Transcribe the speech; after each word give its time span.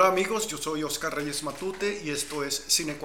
Hola 0.00 0.08
amigos, 0.08 0.46
yo 0.46 0.56
soy 0.56 0.82
Oscar 0.82 1.14
Reyes 1.14 1.42
Matute 1.42 2.00
y 2.02 2.08
esto 2.08 2.42
es 2.42 2.64
Cine 2.68 2.96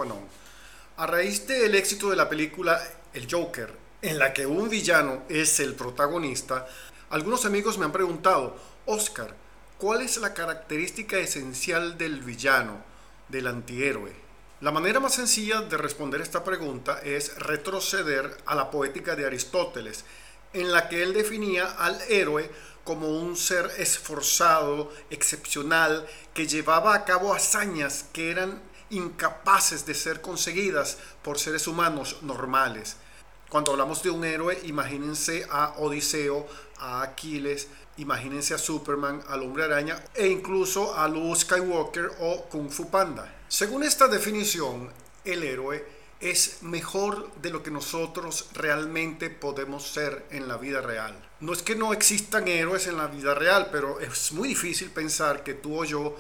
A 0.96 1.06
raíz 1.06 1.46
del 1.46 1.76
éxito 1.76 2.10
de 2.10 2.16
la 2.16 2.30
película 2.30 2.82
El 3.14 3.28
Joker, 3.30 3.70
en 4.02 4.18
la 4.18 4.32
que 4.32 4.46
un 4.46 4.70
villano 4.70 5.24
es 5.28 5.60
el 5.60 5.74
protagonista, 5.76 6.66
algunos 7.10 7.46
amigos 7.46 7.78
me 7.78 7.84
han 7.84 7.92
preguntado, 7.92 8.56
Oscar, 8.86 9.36
¿cuál 9.78 10.04
es 10.04 10.16
la 10.16 10.34
característica 10.34 11.18
esencial 11.18 11.98
del 11.98 12.22
villano, 12.22 12.78
del 13.28 13.48
antihéroe? 13.48 14.14
La 14.62 14.72
manera 14.72 15.02
más 15.02 15.16
sencilla 15.16 15.64
de 15.64 15.76
responder 15.76 16.22
esta 16.22 16.46
pregunta 16.46 17.02
es 17.04 17.38
retroceder 17.40 18.38
a 18.46 18.56
la 18.56 18.72
poética 18.72 19.18
de 19.18 19.26
Aristóteles, 19.26 20.06
en 20.56 20.72
la 20.72 20.90
que 20.90 21.04
él 21.04 21.14
definía 21.14 21.66
al 21.78 22.02
héroe 22.10 22.50
como 22.84 23.10
un 23.10 23.36
ser 23.36 23.70
esforzado, 23.78 24.92
excepcional, 25.10 26.08
que 26.34 26.48
llevaba 26.48 26.94
a 26.94 27.04
cabo 27.04 27.34
hazañas 27.34 28.06
que 28.14 28.32
eran 28.32 28.62
incapaces 28.90 29.86
de 29.86 29.94
ser 29.94 30.22
conseguidas 30.22 30.98
por 31.24 31.40
seres 31.40 31.68
humanos 31.68 32.18
normales. 32.22 32.96
Cuando 33.50 33.72
hablamos 33.72 34.02
de 34.04 34.12
un 34.12 34.24
héroe, 34.24 34.60
imagínense 34.64 35.46
a 35.50 35.76
Odiseo, 35.78 36.48
a 36.78 37.02
Aquiles, 37.02 37.68
imagínense 37.98 38.54
a 38.54 38.58
Superman, 38.58 39.24
al 39.28 39.42
hombre 39.42 39.64
araña 39.64 40.02
e 40.14 40.28
incluso 40.28 40.96
a 40.96 41.08
Luke 41.08 41.40
Skywalker 41.40 42.12
o 42.20 42.46
Kung 42.50 42.70
Fu 42.70 42.90
Panda. 42.90 43.34
Según 43.48 43.84
esta 43.84 44.08
definición, 44.08 44.92
el 45.24 45.44
héroe 45.44 45.95
es 46.20 46.64
mejor 46.64 47.32
de 47.42 47.50
lo 47.50 47.62
que 47.62 47.72
nosotros 47.72 48.50
realmente 48.54 49.30
podemos 49.30 49.88
ser 49.88 50.26
en 50.32 50.48
la 50.48 50.58
vida 50.58 50.82
real. 50.82 51.16
No 51.40 51.54
es 51.54 51.62
que 51.62 51.76
no 51.76 51.94
existan 51.94 52.48
héroes 52.48 52.88
en 52.88 52.98
la 52.98 53.08
vida 53.08 53.36
real, 53.36 53.70
pero 53.72 54.00
es 54.00 54.32
muy 54.32 54.50
difícil 54.50 54.90
pensar 54.92 55.44
que 55.44 55.54
tú 55.54 55.82
o 55.82 55.86
yo 55.86 56.16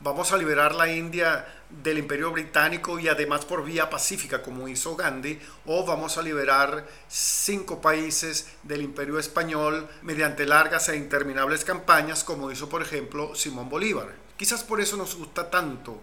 vamos 0.00 0.32
a 0.32 0.36
liberar 0.36 0.74
la 0.74 0.92
India 0.92 1.46
del 1.70 1.98
imperio 1.98 2.30
británico 2.30 2.98
y 2.98 3.08
además 3.08 3.44
por 3.44 3.64
vía 3.64 3.90
pacífica 3.90 4.42
como 4.42 4.68
hizo 4.68 4.94
Gandhi, 4.96 5.40
o 5.66 5.84
vamos 5.84 6.18
a 6.18 6.22
liberar 6.22 6.86
cinco 7.08 7.80
países 7.80 8.48
del 8.62 8.82
imperio 8.82 9.18
español 9.18 9.88
mediante 10.02 10.46
largas 10.46 10.88
e 10.88 10.96
interminables 10.96 11.64
campañas 11.64 12.22
como 12.22 12.50
hizo 12.50 12.68
por 12.68 12.82
ejemplo 12.82 13.34
Simón 13.34 13.68
Bolívar. 13.68 14.14
Quizás 14.36 14.62
por 14.62 14.80
eso 14.80 14.96
nos 14.96 15.16
gusta 15.16 15.50
tanto 15.50 16.00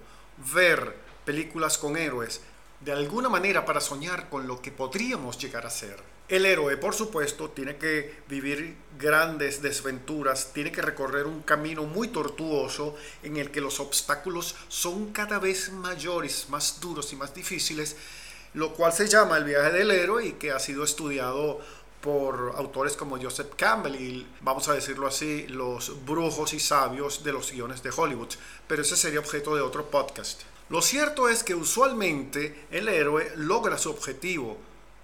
ver 0.54 0.96
películas 1.26 1.78
con 1.78 1.96
héroes, 1.96 2.42
de 2.82 2.92
alguna 2.92 3.30
manera 3.30 3.66
para 3.66 3.80
soñar 3.80 4.30
con 4.30 4.48
lo 4.48 4.62
que 4.62 4.72
podríamos 4.72 5.38
llegar 5.38 5.66
a 5.66 5.70
ser. 5.70 5.98
El 6.28 6.46
héroe, 6.46 6.78
por 6.78 6.96
supuesto, 6.96 7.50
tiene 7.50 7.76
que 7.76 8.22
vivir 8.30 8.76
grandes 8.98 9.62
desventuras, 9.62 10.54
tiene 10.54 10.72
que 10.72 10.82
recorrer 10.82 11.28
un 11.28 11.42
camino 11.42 11.84
muy 11.84 12.08
tortuoso 12.08 12.96
en 13.22 13.38
el 13.38 13.52
que 13.52 13.62
los 13.62 13.80
obstáculos 13.80 14.56
son 14.70 15.12
cada 15.12 15.40
vez 15.40 15.72
mayores, 15.74 16.48
más 16.50 16.80
duros 16.80 17.12
y 17.12 17.18
más 17.18 17.34
difíciles, 17.34 17.98
lo 18.54 18.74
cual 18.74 18.94
se 18.94 19.08
llama 19.08 19.38
el 19.38 19.44
viaje 19.44 19.72
del 19.72 19.92
héroe 19.92 20.26
y 20.26 20.32
que 20.34 20.52
ha 20.52 20.60
sido 20.60 20.84
estudiado 20.84 21.60
por 22.00 22.54
autores 22.58 22.98
como 22.98 23.22
Joseph 23.22 23.54
Campbell 23.56 23.96
y, 23.96 24.28
vamos 24.42 24.68
a 24.70 24.74
decirlo 24.74 25.08
así, 25.08 25.48
los 25.48 26.04
brujos 26.06 26.54
y 26.54 26.60
sabios 26.60 27.24
de 27.24 27.34
los 27.34 27.52
guiones 27.52 27.84
de 27.84 27.92
Hollywood. 27.96 28.30
Pero 28.68 28.82
ese 28.82 28.96
sería 28.96 29.20
objeto 29.20 29.56
de 29.56 29.62
otro 29.62 29.86
podcast. 29.92 30.42
Lo 30.72 30.82
cierto 30.82 31.28
es 31.28 31.44
que 31.44 31.54
usualmente 31.54 32.66
el 32.72 32.88
héroe 32.88 33.34
logra 33.36 33.78
su 33.78 33.90
objetivo 33.90 34.58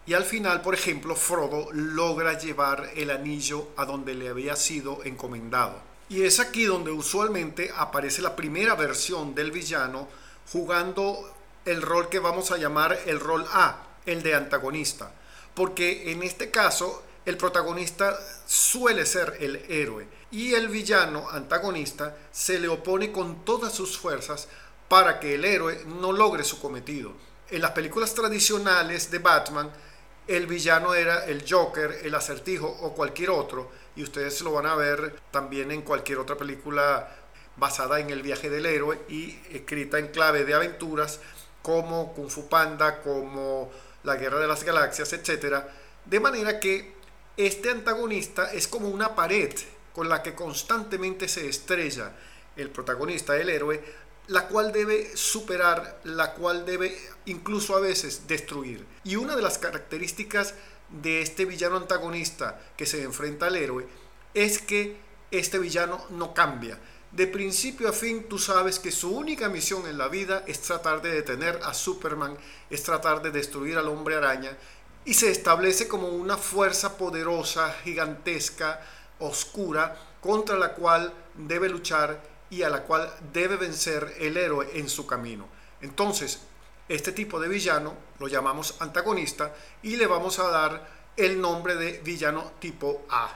y 0.05 0.13
al 0.13 0.23
final, 0.23 0.61
por 0.61 0.73
ejemplo, 0.73 1.13
Frodo 1.13 1.67
logra 1.73 2.39
llevar 2.39 2.89
el 2.95 3.11
anillo 3.11 3.67
a 3.75 3.83
donde 3.83 4.13
le 4.13 4.29
había 4.29 4.55
sido 4.55 5.03
encomendado. 5.03 5.81
Y 6.07 6.23
es 6.23 6.39
aquí 6.39 6.63
donde 6.63 6.91
usualmente 6.91 7.69
aparece 7.75 8.21
la 8.21 8.33
primera 8.33 8.75
versión 8.75 9.35
del 9.35 9.51
villano 9.51 10.07
jugando 10.53 11.29
el 11.66 11.81
rol 11.81 12.07
que 12.07 12.19
vamos 12.19 12.51
a 12.51 12.57
llamar 12.57 12.97
el 13.06 13.19
rol 13.19 13.45
A, 13.51 13.88
el 14.06 14.23
de 14.23 14.35
antagonista. 14.35 15.11
Porque 15.53 16.13
en 16.13 16.23
este 16.23 16.50
caso 16.50 17.03
el 17.25 17.35
protagonista 17.35 18.17
suele 18.45 19.06
ser 19.06 19.35
el 19.41 19.57
héroe 19.67 20.07
y 20.31 20.53
el 20.53 20.69
villano 20.69 21.29
antagonista 21.29 22.16
se 22.31 22.57
le 22.57 22.69
opone 22.69 23.11
con 23.11 23.44
todas 23.44 23.73
sus 23.73 23.97
fuerzas 23.97 24.47
para 24.88 25.20
que 25.20 25.36
el 25.36 25.46
héroe 25.46 25.84
no 25.86 26.12
logre 26.12 26.44
su 26.44 26.59
cometido. 26.59 27.14
En 27.50 27.62
las 27.62 27.72
películas 27.72 28.14
tradicionales 28.14 29.09
de 29.12 29.20
Batman, 29.20 29.72
el 30.28 30.48
villano 30.48 30.94
era 30.94 31.25
el 31.25 31.46
Joker, 31.50 32.02
el 32.03 32.14
acertijo 32.14 32.68
o 32.68 32.94
cualquier 32.94 33.30
otro, 33.30 33.72
y 33.96 34.03
ustedes 34.03 34.42
lo 34.42 34.52
van 34.52 34.66
a 34.66 34.75
ver 34.75 35.22
también 35.31 35.72
en 35.72 35.81
cualquier 35.81 36.20
otra 36.20 36.38
película 36.38 37.16
basada 37.56 38.00
en 38.00 38.09
el 38.09 38.22
viaje 38.22 38.50
del 38.50 38.66
héroe 38.66 39.00
y 39.09 39.40
escrita 39.52 39.98
en 40.00 40.09
clave 40.09 40.46
de 40.46 40.53
aventuras 40.53 41.19
como 41.62 42.14
Kung 42.14 42.30
Fu 42.30 42.48
Panda, 42.48 43.02
como 43.02 43.72
La 44.04 44.16
Guerra 44.16 44.40
de 44.40 44.48
las 44.48 44.64
Galaxias, 44.64 45.12
etc. 45.14 45.64
De 46.06 46.19
manera 46.19 46.59
que 46.59 46.94
este 47.36 47.69
antagonista 47.69 48.52
es 48.54 48.68
como 48.68 48.88
una 48.90 49.16
pared 49.16 49.54
con 49.94 50.09
la 50.09 50.22
que 50.22 50.36
constantemente 50.36 51.28
se 51.28 51.48
estrella 51.48 52.12
el 52.56 52.69
protagonista, 52.69 53.36
el 53.38 53.50
héroe, 53.50 53.84
la 54.27 54.47
cual 54.47 54.71
debe 54.71 55.15
superar, 55.15 55.99
la 56.03 56.33
cual 56.33 56.65
debe 56.65 56.97
incluso 57.25 57.75
a 57.75 57.79
veces 57.79 58.27
destruir. 58.27 58.85
Y 59.03 59.15
una 59.15 59.35
de 59.35 59.41
las 59.41 59.57
características 59.57 60.53
de 60.89 61.21
este 61.21 61.45
villano 61.45 61.77
antagonista 61.77 62.59
que 62.75 62.85
se 62.85 63.03
enfrenta 63.03 63.47
al 63.47 63.55
héroe 63.55 63.88
es 64.33 64.59
que 64.59 64.97
este 65.31 65.59
villano 65.59 66.05
no 66.09 66.33
cambia. 66.33 66.79
De 67.11 67.25
principio 67.25 67.89
a 67.89 67.93
fin 67.93 68.27
tú 68.27 68.38
sabes 68.38 68.79
que 68.79 68.91
su 68.91 69.15
única 69.15 69.47
misión 69.47 69.88
en 69.88 69.97
la 69.97 70.09
vida 70.09 70.44
es 70.45 70.61
tratar 70.61 71.01
de 71.01 71.11
detener 71.11 71.59
a 71.63 71.73
Superman, 71.73 72.38
es 72.69 72.83
tratar 72.83 73.21
de 73.21 73.31
destruir 73.31 73.77
al 73.77 73.88
hombre 73.88 74.15
araña 74.15 74.57
y 75.05 75.13
se 75.13 75.31
establece 75.31 75.88
como 75.88 76.09
una 76.09 76.35
fuerza 76.35 76.97
poderosa, 76.97 77.73
gigantesca, 77.83 78.81
oscura, 79.19 79.95
contra 80.19 80.57
la 80.57 80.73
cual 80.73 81.13
debe 81.35 81.69
luchar 81.69 82.21
y 82.50 82.63
a 82.63 82.69
la 82.69 82.84
cual 82.84 83.12
debe 83.34 83.58
vencer 83.58 84.16
el 84.19 84.38
héroe 84.38 84.69
en 84.74 84.90
su 84.90 85.06
camino. 85.06 85.47
Entonces, 85.81 86.40
este 86.90 87.12
tipo 87.12 87.40
de 87.40 87.50
villano 87.50 87.96
lo 88.19 88.28
llamamos 88.28 88.75
antagonista 88.80 89.53
y 89.84 89.97
le 89.97 90.08
vamos 90.08 90.40
a 90.40 90.50
dar 90.50 90.90
el 91.18 91.41
nombre 91.41 91.75
de 91.75 92.00
villano 92.00 92.53
tipo 92.59 93.06
A. 93.09 93.30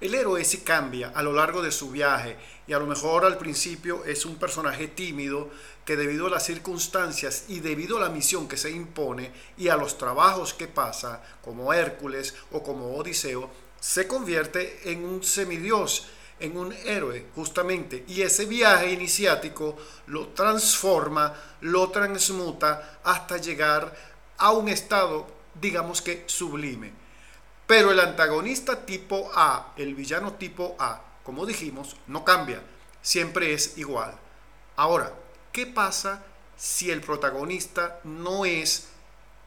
El 0.00 0.14
héroe 0.14 0.42
sí 0.46 0.58
cambia 0.58 1.12
a 1.14 1.22
lo 1.22 1.34
largo 1.34 1.60
de 1.60 1.70
su 1.70 1.90
viaje 1.90 2.36
y 2.66 2.72
a 2.72 2.78
lo 2.78 2.86
mejor 2.86 3.26
al 3.26 3.36
principio 3.36 4.04
es 4.06 4.24
un 4.24 4.36
personaje 4.36 4.88
tímido 4.88 5.50
que 5.84 5.94
debido 5.94 6.26
a 6.26 6.30
las 6.30 6.46
circunstancias 6.46 7.44
y 7.48 7.60
debido 7.60 7.98
a 7.98 8.00
la 8.00 8.08
misión 8.08 8.48
que 8.48 8.56
se 8.56 8.70
impone 8.70 9.30
y 9.58 9.68
a 9.68 9.76
los 9.76 9.98
trabajos 9.98 10.54
que 10.54 10.68
pasa, 10.68 11.22
como 11.44 11.74
Hércules 11.74 12.34
o 12.50 12.62
como 12.62 12.96
Odiseo, 12.96 13.50
se 13.78 14.08
convierte 14.08 14.90
en 14.90 15.04
un 15.04 15.22
semidios 15.22 16.06
en 16.40 16.56
un 16.56 16.72
héroe, 16.84 17.26
justamente. 17.34 18.04
Y 18.08 18.22
ese 18.22 18.46
viaje 18.46 18.90
iniciático 18.90 19.76
lo 20.06 20.28
transforma, 20.28 21.34
lo 21.60 21.90
transmuta 21.90 23.00
hasta 23.04 23.36
llegar 23.36 23.94
a 24.38 24.52
un 24.52 24.68
estado, 24.68 25.26
digamos 25.60 26.02
que 26.02 26.24
sublime. 26.26 26.92
Pero 27.66 27.92
el 27.92 28.00
antagonista 28.00 28.84
tipo 28.84 29.30
A, 29.34 29.74
el 29.76 29.94
villano 29.94 30.32
tipo 30.32 30.74
A, 30.78 31.00
como 31.22 31.46
dijimos, 31.46 31.96
no 32.08 32.24
cambia, 32.24 32.62
siempre 33.02 33.52
es 33.52 33.78
igual. 33.78 34.14
Ahora, 34.76 35.12
¿qué 35.52 35.66
pasa 35.66 36.24
si 36.56 36.90
el 36.90 37.00
protagonista 37.00 38.00
no 38.04 38.44
es 38.44 38.88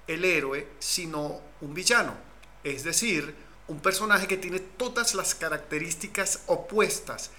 el 0.08 0.24
héroe, 0.24 0.70
sino 0.80 1.42
un 1.62 1.74
villano? 1.74 2.16
Es 2.64 2.84
decir, 2.84 3.36
un 3.74 3.80
personaje 3.80 4.28
que 4.28 4.38
tiene 4.38 4.60
todas 4.60 5.16
las 5.16 5.34
características 5.34 6.44
opuestas 6.46 7.32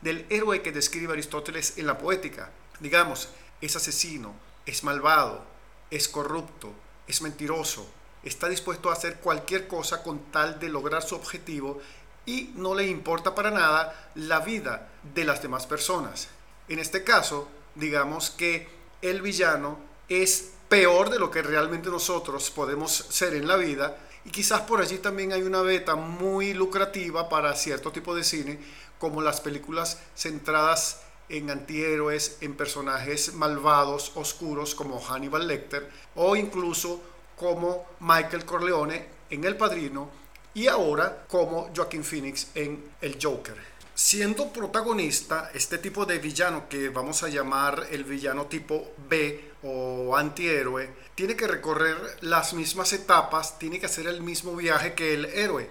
del 0.00 0.24
héroe 0.30 0.62
que 0.62 0.72
describe 0.72 1.12
Aristóteles 1.12 1.76
en 1.76 1.86
la 1.86 1.98
poética. 1.98 2.50
Digamos, 2.80 3.28
es 3.60 3.76
asesino, 3.76 4.34
es 4.64 4.84
malvado, 4.84 5.44
es 5.90 6.08
corrupto, 6.08 6.72
es 7.06 7.20
mentiroso, 7.20 7.86
está 8.22 8.48
dispuesto 8.48 8.88
a 8.88 8.94
hacer 8.94 9.16
cualquier 9.20 9.68
cosa 9.68 10.02
con 10.02 10.30
tal 10.30 10.58
de 10.58 10.70
lograr 10.70 11.02
su 11.02 11.14
objetivo 11.14 11.78
y 12.24 12.52
no 12.54 12.74
le 12.74 12.86
importa 12.86 13.34
para 13.34 13.50
nada 13.50 14.10
la 14.14 14.40
vida 14.40 14.88
de 15.14 15.26
las 15.26 15.42
demás 15.42 15.66
personas. 15.66 16.28
En 16.68 16.78
este 16.78 17.04
caso, 17.04 17.48
digamos 17.74 18.30
que 18.30 18.66
el 19.02 19.20
villano 19.20 19.78
es 20.08 20.52
peor 20.70 21.10
de 21.10 21.18
lo 21.18 21.30
que 21.30 21.42
realmente 21.42 21.90
nosotros 21.90 22.50
podemos 22.50 22.92
ser 22.92 23.34
en 23.34 23.46
la 23.46 23.56
vida 23.56 23.98
y 24.24 24.30
quizás 24.30 24.62
por 24.62 24.80
allí 24.80 24.98
también 24.98 25.32
hay 25.32 25.42
una 25.42 25.62
beta 25.62 25.96
muy 25.96 26.54
lucrativa 26.54 27.28
para 27.28 27.56
cierto 27.56 27.90
tipo 27.90 28.14
de 28.14 28.24
cine, 28.24 28.58
como 28.98 29.20
las 29.20 29.40
películas 29.40 29.98
centradas 30.14 31.02
en 31.28 31.50
antihéroes, 31.50 32.38
en 32.40 32.54
personajes 32.54 33.34
malvados, 33.34 34.12
oscuros, 34.14 34.74
como 34.74 35.00
Hannibal 35.00 35.48
Lecter, 35.48 35.90
o 36.14 36.36
incluso 36.36 37.00
como 37.36 37.86
Michael 38.00 38.44
Corleone 38.44 39.06
en 39.30 39.44
El 39.44 39.56
Padrino, 39.56 40.10
y 40.54 40.68
ahora 40.68 41.24
como 41.28 41.70
Joaquin 41.74 42.04
Phoenix 42.04 42.48
en 42.54 42.84
El 43.00 43.18
Joker. 43.20 43.71
Siendo 43.94 44.50
protagonista, 44.50 45.50
este 45.52 45.76
tipo 45.76 46.06
de 46.06 46.18
villano 46.18 46.66
que 46.66 46.88
vamos 46.88 47.22
a 47.22 47.28
llamar 47.28 47.88
el 47.90 48.04
villano 48.04 48.46
tipo 48.46 48.94
B 49.06 49.52
o 49.64 50.16
antihéroe, 50.16 50.88
tiene 51.14 51.36
que 51.36 51.46
recorrer 51.46 51.98
las 52.22 52.54
mismas 52.54 52.94
etapas, 52.94 53.58
tiene 53.58 53.78
que 53.78 53.84
hacer 53.84 54.06
el 54.06 54.22
mismo 54.22 54.56
viaje 54.56 54.94
que 54.94 55.12
el 55.12 55.26
héroe, 55.26 55.68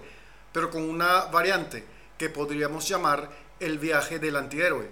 pero 0.52 0.70
con 0.70 0.88
una 0.88 1.24
variante 1.32 1.82
que 2.16 2.30
podríamos 2.30 2.88
llamar 2.88 3.28
el 3.58 3.80
viaje 3.80 4.20
del 4.20 4.36
antihéroe. 4.36 4.88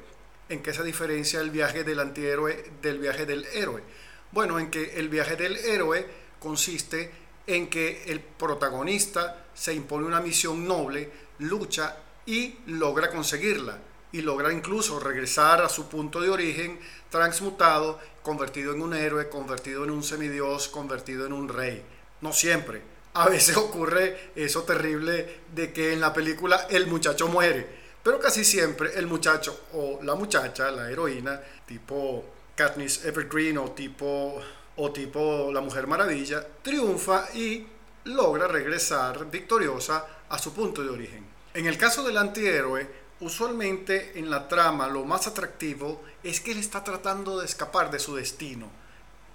¿En 0.48 0.60
qué 0.60 0.74
se 0.74 0.82
diferencia 0.82 1.40
el 1.40 1.50
viaje 1.50 1.84
del 1.84 2.00
antihéroe 2.00 2.72
del 2.82 2.98
viaje 2.98 3.26
del 3.26 3.44
héroe? 3.54 3.84
Bueno, 4.32 4.58
en 4.58 4.72
que 4.72 4.98
el 4.98 5.08
viaje 5.08 5.36
del 5.36 5.56
héroe 5.56 6.04
consiste 6.40 7.12
en 7.46 7.70
que 7.70 8.02
el 8.06 8.18
protagonista 8.18 9.46
se 9.54 9.72
impone 9.72 10.04
una 10.04 10.20
misión 10.20 10.66
noble, 10.66 11.12
lucha 11.38 11.96
y 12.26 12.56
logra 12.66 13.10
conseguirla. 13.10 13.78
Y 14.12 14.22
logra 14.22 14.52
incluso 14.52 14.98
regresar 14.98 15.62
a 15.62 15.68
su 15.68 15.88
punto 15.88 16.20
de 16.20 16.30
origen, 16.30 16.80
transmutado, 17.10 18.00
convertido 18.22 18.72
en 18.74 18.82
un 18.82 18.94
héroe, 18.94 19.28
convertido 19.28 19.84
en 19.84 19.90
un 19.90 20.02
semidios, 20.02 20.68
convertido 20.68 21.26
en 21.26 21.32
un 21.32 21.48
rey. 21.48 21.82
No 22.20 22.32
siempre. 22.32 22.82
A 23.14 23.28
veces 23.28 23.56
ocurre 23.56 24.32
eso 24.34 24.62
terrible 24.62 25.40
de 25.54 25.72
que 25.72 25.92
en 25.92 26.00
la 26.00 26.12
película 26.12 26.66
el 26.70 26.86
muchacho 26.86 27.28
muere. 27.28 27.80
Pero 28.02 28.18
casi 28.18 28.44
siempre 28.44 28.98
el 28.98 29.06
muchacho 29.06 29.66
o 29.74 30.00
la 30.02 30.14
muchacha, 30.14 30.70
la 30.70 30.90
heroína, 30.90 31.40
tipo 31.66 32.24
Katniss 32.54 33.04
Evergreen 33.04 33.58
o 33.58 33.72
tipo, 33.72 34.40
o 34.76 34.90
tipo 34.90 35.50
la 35.52 35.60
Mujer 35.60 35.86
Maravilla, 35.86 36.46
triunfa 36.62 37.28
y 37.34 37.66
logra 38.04 38.48
regresar 38.48 39.30
victoriosa 39.30 40.06
a 40.28 40.38
su 40.38 40.54
punto 40.54 40.82
de 40.82 40.88
origen. 40.88 41.39
En 41.52 41.66
el 41.66 41.76
caso 41.76 42.04
del 42.04 42.16
antihéroe, 42.16 42.88
usualmente 43.18 44.16
en 44.20 44.30
la 44.30 44.46
trama 44.46 44.86
lo 44.86 45.04
más 45.04 45.26
atractivo 45.26 46.00
es 46.22 46.40
que 46.40 46.52
él 46.52 46.58
está 46.58 46.84
tratando 46.84 47.40
de 47.40 47.46
escapar 47.46 47.90
de 47.90 47.98
su 47.98 48.14
destino. 48.14 48.70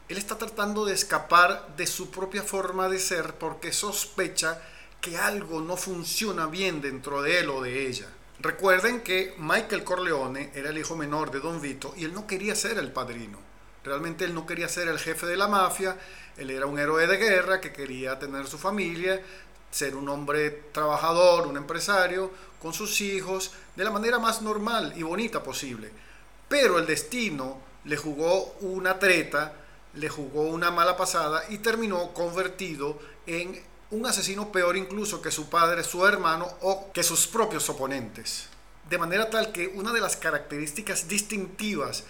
Él 0.08 0.18
está 0.18 0.38
tratando 0.38 0.86
de 0.86 0.94
escapar 0.94 1.76
de 1.76 1.86
su 1.86 2.12
propia 2.12 2.42
forma 2.42 2.88
de 2.88 3.00
ser 3.00 3.34
porque 3.34 3.74
sospecha 3.74 4.62
que 5.02 5.18
algo 5.18 5.60
no 5.60 5.76
funciona 5.76 6.46
bien 6.46 6.80
dentro 6.80 7.22
de 7.22 7.40
él 7.40 7.50
o 7.50 7.62
de 7.62 7.86
ella. 7.86 8.08
Recuerden 8.40 9.02
que 9.02 9.36
Michael 9.38 9.84
Corleone 9.84 10.52
era 10.56 10.70
el 10.70 10.78
hijo 10.78 10.96
menor 10.96 11.32
de 11.32 11.42
Don 11.42 11.60
Vito 11.60 11.94
y 11.98 12.06
él 12.06 12.14
no 12.14 12.28
quería 12.28 12.56
ser 12.56 12.78
el 12.78 12.94
padrino. 12.94 13.40
Realmente 13.84 14.24
él 14.24 14.34
no 14.34 14.46
quería 14.46 14.70
ser 14.70 14.88
el 14.88 15.00
jefe 15.00 15.26
de 15.26 15.36
la 15.36 15.50
mafia, 15.50 15.98
él 16.38 16.50
era 16.50 16.66
un 16.66 16.80
héroe 16.80 17.08
de 17.08 17.18
guerra 17.18 17.60
que 17.60 17.74
quería 17.74 18.18
tener 18.18 18.48
su 18.48 18.58
familia, 18.58 19.22
ser 19.76 19.94
un 19.98 20.08
hombre 20.08 20.52
trabajador, 20.72 21.48
un 21.48 21.58
empresario, 21.58 22.32
con 22.62 22.74
sus 22.74 23.02
hijos, 23.02 23.52
de 23.76 23.84
la 23.84 23.92
manera 23.92 24.20
más 24.20 24.42
normal 24.42 24.94
y 24.96 25.04
bonita 25.04 25.44
posible. 25.44 25.92
Pero 26.48 26.80
el 26.80 26.86
destino 26.86 27.60
le 27.84 27.98
jugó 27.98 28.56
una 28.62 28.98
treta, 29.00 29.52
le 29.96 30.08
jugó 30.08 30.44
una 30.44 30.72
mala 30.72 30.96
pasada 30.96 31.44
y 31.50 31.58
terminó 31.58 32.14
convertido 32.14 32.98
en 33.28 33.62
un 33.92 34.06
asesino 34.06 34.50
peor 34.50 34.78
incluso 34.78 35.22
que 35.22 35.30
su 35.30 35.50
padre, 35.50 35.84
su 35.84 36.06
hermano 36.06 36.48
o 36.62 36.94
que 36.94 37.04
sus 37.04 37.28
propios 37.28 37.70
oponentes. 37.70 38.48
De 38.90 38.98
manera 38.98 39.30
tal 39.30 39.52
que 39.52 39.68
una 39.68 39.92
de 39.92 40.00
las 40.00 40.16
características 40.16 41.10
distintivas 41.10 42.06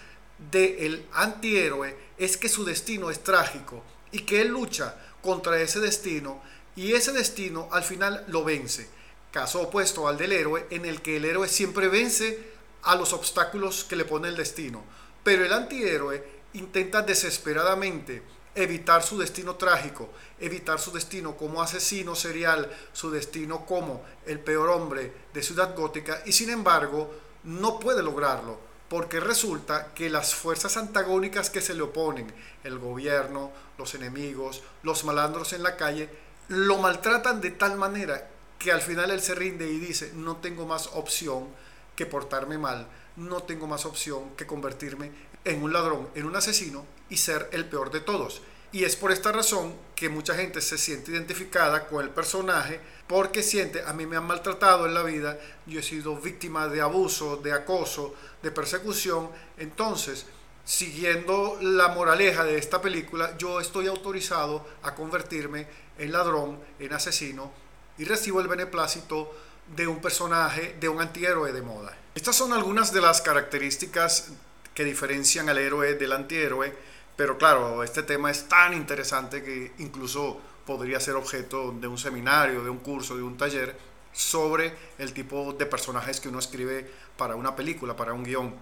del 0.52 1.04
antihéroe 1.14 1.96
es 2.16 2.36
que 2.36 2.48
su 2.48 2.64
destino 2.64 3.10
es 3.10 3.24
trágico 3.24 3.82
y 4.12 4.20
que 4.20 4.40
él 4.40 4.48
lucha 4.48 4.94
contra 5.20 5.60
ese 5.60 5.80
destino 5.80 6.40
y 6.76 6.92
ese 6.92 7.12
destino 7.12 7.68
al 7.72 7.82
final 7.82 8.24
lo 8.28 8.44
vence. 8.44 8.88
Caso 9.32 9.62
opuesto 9.62 10.06
al 10.06 10.16
del 10.16 10.32
héroe 10.32 10.66
en 10.70 10.84
el 10.84 11.02
que 11.02 11.16
el 11.16 11.24
héroe 11.24 11.48
siempre 11.48 11.88
vence 11.88 12.54
a 12.82 12.94
los 12.94 13.12
obstáculos 13.12 13.84
que 13.84 13.96
le 13.96 14.04
pone 14.04 14.28
el 14.28 14.36
destino. 14.36 14.84
Pero 15.24 15.44
el 15.44 15.52
antihéroe 15.52 16.22
intenta 16.52 17.02
desesperadamente 17.02 18.22
evitar 18.54 19.02
su 19.02 19.18
destino 19.18 19.56
trágico, 19.56 20.10
evitar 20.38 20.80
su 20.80 20.92
destino 20.92 21.36
como 21.36 21.60
asesino 21.60 22.14
serial, 22.14 22.70
su 22.92 23.10
destino 23.10 23.66
como 23.66 24.02
el 24.24 24.40
peor 24.40 24.70
hombre 24.70 25.12
de 25.34 25.42
Ciudad 25.42 25.74
Gótica 25.76 26.22
y 26.24 26.32
sin 26.32 26.50
embargo 26.50 27.14
no 27.44 27.78
puede 27.78 28.02
lograrlo 28.02 28.58
porque 28.88 29.20
resulta 29.20 29.92
que 29.94 30.08
las 30.10 30.34
fuerzas 30.34 30.76
antagónicas 30.76 31.50
que 31.50 31.60
se 31.60 31.74
le 31.74 31.82
oponen, 31.82 32.32
el 32.62 32.78
gobierno, 32.78 33.50
los 33.78 33.94
enemigos, 33.94 34.62
los 34.82 35.04
malandros 35.04 35.52
en 35.52 35.62
la 35.62 35.76
calle, 35.76 36.08
lo 36.48 36.78
maltratan 36.78 37.40
de 37.40 37.50
tal 37.50 37.76
manera 37.76 38.28
que 38.58 38.72
al 38.72 38.80
final 38.80 39.10
él 39.10 39.20
se 39.20 39.34
rinde 39.34 39.68
y 39.68 39.78
dice, 39.78 40.12
no 40.14 40.36
tengo 40.36 40.66
más 40.66 40.90
opción 40.94 41.48
que 41.94 42.06
portarme 42.06 42.58
mal, 42.58 42.86
no 43.16 43.42
tengo 43.42 43.66
más 43.66 43.86
opción 43.86 44.34
que 44.36 44.46
convertirme 44.46 45.10
en 45.44 45.62
un 45.62 45.72
ladrón, 45.72 46.08
en 46.14 46.26
un 46.26 46.36
asesino 46.36 46.84
y 47.08 47.16
ser 47.16 47.48
el 47.52 47.66
peor 47.66 47.90
de 47.90 48.00
todos. 48.00 48.42
Y 48.72 48.84
es 48.84 48.96
por 48.96 49.12
esta 49.12 49.32
razón 49.32 49.74
que 49.94 50.08
mucha 50.08 50.34
gente 50.34 50.60
se 50.60 50.76
siente 50.76 51.12
identificada 51.12 51.86
con 51.86 52.04
el 52.04 52.10
personaje 52.10 52.80
porque 53.06 53.42
siente, 53.42 53.82
a 53.82 53.92
mí 53.92 54.06
me 54.06 54.16
han 54.16 54.26
maltratado 54.26 54.86
en 54.86 54.94
la 54.94 55.02
vida, 55.02 55.38
yo 55.66 55.80
he 55.80 55.82
sido 55.82 56.16
víctima 56.16 56.68
de 56.68 56.80
abuso, 56.80 57.36
de 57.36 57.52
acoso, 57.52 58.14
de 58.42 58.50
persecución, 58.50 59.30
entonces, 59.56 60.26
siguiendo 60.66 61.56
la 61.62 61.88
moraleja 61.88 62.44
de 62.44 62.58
esta 62.58 62.82
película, 62.82 63.38
yo 63.38 63.60
estoy 63.60 63.86
autorizado 63.86 64.66
a 64.82 64.94
convertirme 64.94 65.68
en 65.96 66.12
ladrón, 66.12 66.58
en 66.80 66.92
asesino 66.92 67.52
y 67.96 68.04
recibo 68.04 68.40
el 68.40 68.48
beneplácito 68.48 69.32
de 69.74 69.86
un 69.86 70.00
personaje, 70.00 70.76
de 70.78 70.88
un 70.88 71.00
antihéroe 71.00 71.52
de 71.52 71.62
moda. 71.62 71.96
Estas 72.14 72.34
son 72.34 72.52
algunas 72.52 72.92
de 72.92 73.00
las 73.00 73.22
características 73.22 74.32
que 74.74 74.84
diferencian 74.84 75.48
al 75.48 75.58
héroe 75.58 75.94
del 75.94 76.12
antihéroe, 76.12 76.74
pero 77.16 77.38
claro, 77.38 77.84
este 77.84 78.02
tema 78.02 78.30
es 78.30 78.48
tan 78.48 78.74
interesante 78.74 79.42
que 79.42 79.72
incluso 79.78 80.40
podría 80.66 80.98
ser 80.98 81.14
objeto 81.14 81.72
de 81.72 81.86
un 81.86 81.96
seminario, 81.96 82.64
de 82.64 82.70
un 82.70 82.78
curso, 82.78 83.16
de 83.16 83.22
un 83.22 83.36
taller 83.36 83.78
sobre 84.12 84.74
el 84.98 85.12
tipo 85.12 85.52
de 85.52 85.66
personajes 85.66 86.20
que 86.20 86.28
uno 86.28 86.40
escribe 86.40 86.90
para 87.16 87.36
una 87.36 87.54
película, 87.54 87.94
para 87.94 88.12
un 88.12 88.24
guion. 88.24 88.54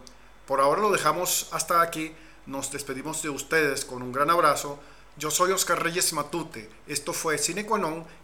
Por 0.47 0.61
ahora 0.61 0.83
lo 0.83 0.91
dejamos 0.91 1.49
hasta 1.53 1.81
aquí, 1.81 2.15
nos 2.47 2.71
despedimos 2.71 3.23
de 3.23 3.31
ustedes 3.31 3.85
con 3.85 4.03
un 4.03 4.13
gran 4.13 4.31
abrazo. 4.31 4.79
Yo 5.17 5.31
soy 5.31 5.53
Oscar 5.53 5.83
Reyes 5.83 6.13
Matute, 6.13 6.69
esto 6.87 7.13
fue 7.13 7.39
Cine 7.39 7.67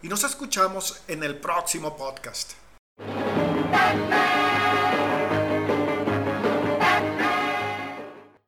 y 0.03 0.09
nos 0.09 0.25
escuchamos 0.25 1.03
en 1.09 1.23
el 1.23 1.39
próximo 1.39 1.97
podcast. 1.97 2.53